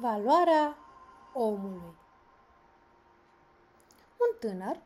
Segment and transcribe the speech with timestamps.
[0.00, 0.76] Valoarea
[1.32, 1.94] omului
[4.18, 4.80] Un tânăr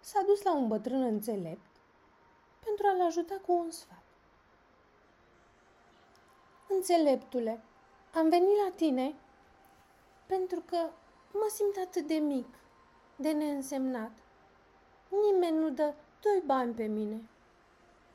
[0.00, 1.66] s-a dus la un bătrân înțelept
[2.64, 4.02] pentru a-l ajuta cu un sfat.
[6.68, 7.60] Înțeleptule,
[8.14, 9.14] am venit la tine
[10.26, 10.76] pentru că
[11.32, 12.54] mă simt atât de mic,
[13.16, 14.12] de neînsemnat.
[15.08, 17.28] Nimeni nu dă doi bani pe mine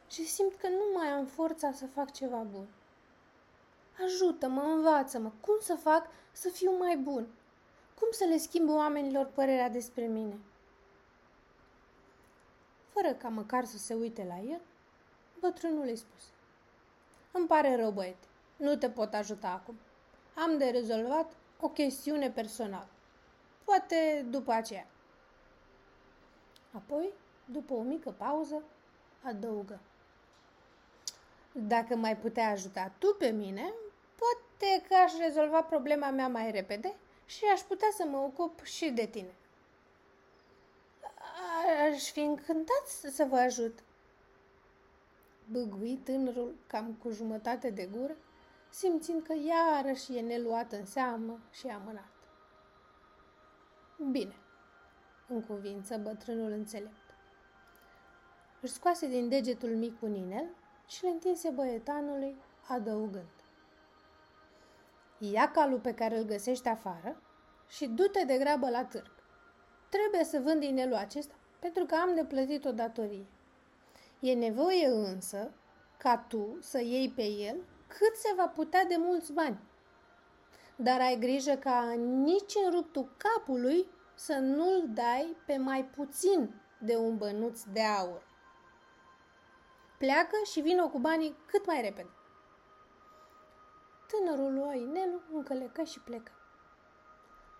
[0.07, 2.67] și simt că nu mai am forța să fac ceva bun.
[4.03, 7.27] Ajută-mă, învață-mă, cum să fac să fiu mai bun,
[7.99, 10.39] cum să le schimb oamenilor părerea despre mine.
[12.89, 14.61] Fără ca măcar să se uite la el,
[15.39, 16.23] bătrânul îi spus.
[17.31, 19.77] Îmi pare rău, băiete, nu te pot ajuta acum.
[20.35, 22.87] Am de rezolvat o chestiune personală.
[23.63, 24.87] Poate după aceea.
[26.71, 27.13] Apoi,
[27.45, 28.63] după o mică pauză,
[29.23, 29.79] adăugă.
[31.51, 33.73] Dacă mai putea ajuta tu pe mine,
[34.23, 38.89] poate că aș rezolva problema mea mai repede și aș putea să mă ocup și
[38.89, 39.35] de tine.
[41.91, 43.79] Aș fi încântat să vă ajut.
[45.51, 48.15] Băgui tânărul cam cu jumătate de gură,
[48.69, 52.11] simțind că iarăși e neluat în seamă și amânat.
[54.11, 54.35] Bine,
[55.27, 57.15] în cuvință bătrânul înțelept.
[58.61, 60.45] Își scoase din degetul mic un inel
[60.87, 62.35] și le întinse băietanului,
[62.67, 63.42] adăugând.
[65.31, 67.21] Ia calul pe care îl găsești afară
[67.67, 69.11] și du-te de grabă la târg.
[69.89, 73.25] Trebuie să vând inelul acesta pentru că am de plătit o datorie.
[74.19, 75.51] E nevoie însă
[75.97, 77.55] ca tu să iei pe el
[77.87, 79.59] cât se va putea de mulți bani.
[80.75, 86.95] Dar ai grijă ca nici în ruptul capului să nu-l dai pe mai puțin de
[86.95, 88.27] un bănuț de aur.
[89.97, 92.09] Pleacă și vină cu banii cât mai repede.
[94.17, 96.31] Tânărul lua inelul, încălecă și plecă.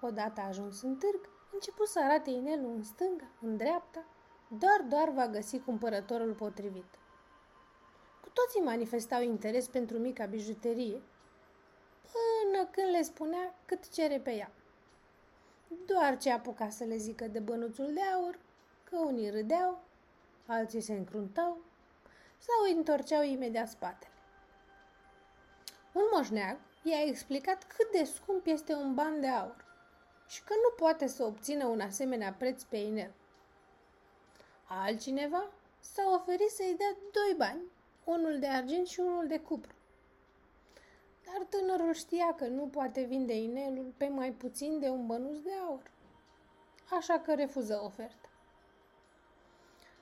[0.02, 4.06] Odată ajuns în târg, început să arate inelul în stânga, în dreapta,
[4.48, 6.98] doar, doar va găsi cumpărătorul potrivit.
[8.22, 11.02] Cu toții manifestau interes pentru mica bijuterie,
[12.12, 14.52] până când le spunea cât cere pe ea.
[15.86, 18.40] Doar ce apuca să le zică de bănuțul de aur,
[18.84, 19.80] că unii râdeau,
[20.46, 21.58] alții se încruntau
[22.38, 24.13] sau îi întorceau imediat spatele.
[25.94, 29.66] Un moșneag i-a explicat cât de scump este un ban de aur
[30.28, 33.12] și că nu poate să obțină un asemenea preț pe inel.
[34.68, 37.62] Altcineva s-a oferit să-i dea doi bani,
[38.04, 39.74] unul de argint și unul de cupru.
[41.26, 45.52] Dar tânărul știa că nu poate vinde inelul pe mai puțin de un bănuț de
[45.68, 45.92] aur,
[46.90, 48.30] așa că refuză oferta.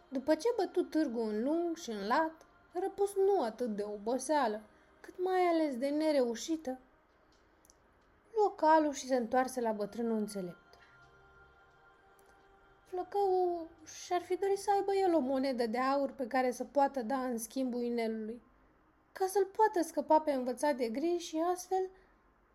[0.10, 4.62] După ce bătut târgul în lung și în lat, răpus nu atât de oboseală,
[5.02, 6.80] cât mai ales de nereușită,
[8.36, 10.78] luă calul și se întoarse la bătrânul înțelept.
[12.86, 13.68] Flăcăul
[14.04, 17.24] și-ar fi dorit să aibă el o monedă de aur pe care să poată da
[17.24, 18.42] în schimbul inelului,
[19.12, 21.90] ca să-l poată scăpa pe învățat de gri și astfel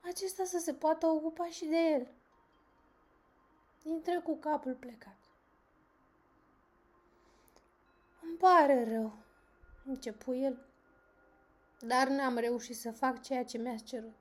[0.01, 2.09] acesta să se poată ocupa și de el.
[3.83, 5.17] Intră cu capul plecat.
[8.23, 9.13] Îmi pare rău,
[9.85, 10.66] începu el,
[11.87, 14.15] dar n-am reușit să fac ceea ce mi-ați cerut.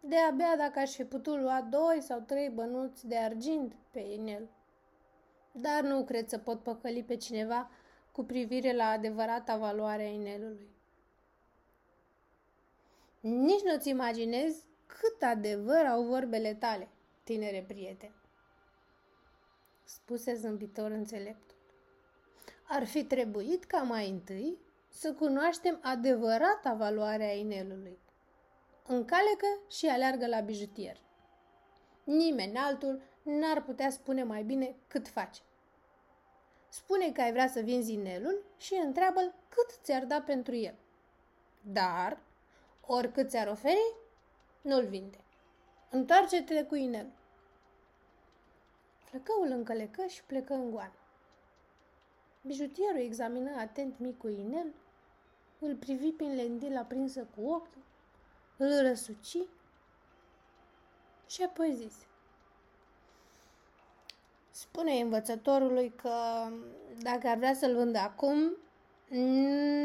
[0.00, 4.48] De-abia dacă aș fi putut lua doi sau trei bănuți de argint pe inel.
[5.52, 7.70] Dar nu cred să pot păcăli pe cineva
[8.12, 10.70] cu privire la adevărata valoare a inelului.
[13.20, 16.88] Nici nu-ți imaginezi cât adevăr au vorbele tale,
[17.24, 18.12] tinere prieten,
[19.84, 21.56] spuse zâmbitor înțeleptul.
[22.68, 24.58] Ar fi trebuit ca mai întâi
[24.92, 27.98] să cunoaștem adevărata valoare a inelului.
[28.86, 31.00] Încalecă și aleargă la bijutier.
[32.04, 35.40] Nimeni altul n-ar putea spune mai bine cât face.
[36.68, 40.74] Spune că ai vrea să vinzi inelul și întreabă-l cât ți-ar da pentru el.
[41.60, 42.18] Dar,
[42.86, 43.94] oricât ți-ar oferi,
[44.62, 45.18] nu-l vinde.
[45.90, 47.12] Întoarce-te cu inelul.
[49.04, 51.01] Flăcăul încălecă și plecă în goană.
[52.44, 54.66] Bijutierul examină atent micul inel,
[55.58, 57.82] îl privi prin lentila prinsă cu ochiul,
[58.56, 59.38] îl răsuci
[61.26, 62.06] și apoi zise.
[64.50, 66.48] Spune învățătorului că
[66.98, 68.56] dacă ar vrea să-l vândă acum,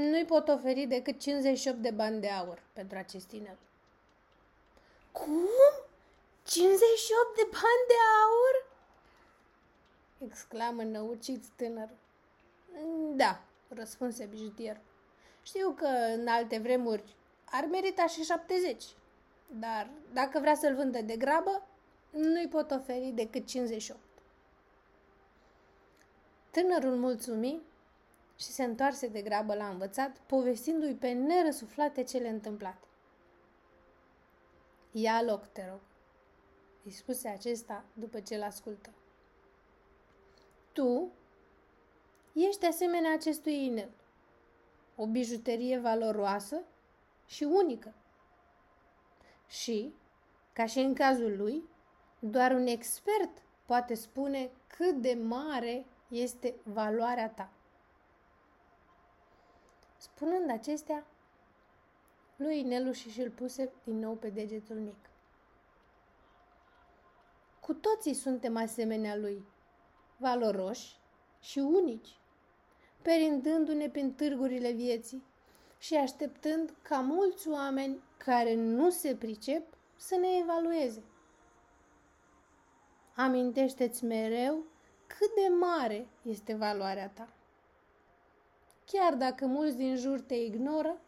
[0.09, 3.57] nu-i pot oferi decât 58 de bani de aur pentru acest inel.
[5.11, 5.47] Cum?
[6.43, 7.93] 58 de bani de
[8.23, 8.65] aur?
[10.29, 11.97] exclamă năucit tânărul.
[13.15, 14.81] Da, răspunse bijutier.
[15.43, 17.15] Știu că în alte vremuri
[17.45, 18.83] ar merita și 70.
[19.59, 21.67] dar dacă vrea să-l vândă de grabă,
[22.09, 23.99] nu-i pot oferi decât 58.
[26.51, 27.61] Tânărul mulțumi
[28.35, 32.87] și se întoarse de grabă la învățat, povestindu-i pe nerăsuflate cele întâmplate.
[34.91, 35.79] Ia loc, te rog,
[36.83, 38.89] îi spuse acesta după ce l-ascultă.
[40.71, 41.11] Tu
[42.45, 43.89] ești asemenea acestui inel,
[44.95, 46.61] o bijuterie valoroasă
[47.25, 47.93] și unică.
[49.47, 49.93] Și,
[50.53, 51.63] ca și în cazul lui,
[52.19, 57.49] doar un expert poate spune cât de mare este valoarea ta.
[59.97, 61.05] Spunând acestea,
[62.35, 65.09] lui Inelu și îl puse din nou pe degetul mic.
[67.59, 69.45] Cu toții suntem asemenea lui,
[70.17, 70.99] valoroși
[71.39, 72.19] și unici,
[73.07, 75.23] perindându-ne prin târgurile vieții
[75.77, 79.63] și așteptând ca mulți oameni care nu se pricep
[79.95, 81.03] să ne evalueze.
[83.15, 84.63] Amintește-ți mereu
[85.07, 87.29] cât de mare este valoarea ta.
[88.85, 91.01] Chiar dacă mulți din jur te ignoră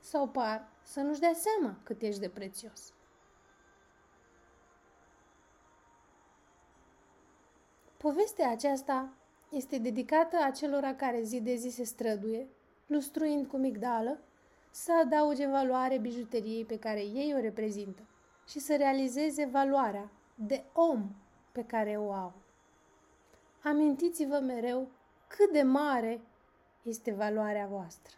[0.00, 2.92] sau par să nu-și dea seama cât ești de prețios.
[7.96, 9.12] Povestea aceasta
[9.52, 12.46] este dedicată acelora care zi de zi se străduie,
[12.86, 14.18] lustruind cu migdală,
[14.70, 18.02] să adauge valoare bijuteriei pe care ei o reprezintă
[18.48, 21.10] și să realizeze valoarea de om
[21.52, 22.32] pe care o au.
[23.62, 24.88] Amintiți-vă mereu
[25.26, 26.20] cât de mare
[26.82, 28.16] este valoarea voastră.